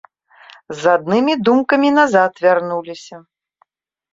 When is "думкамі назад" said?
1.49-2.41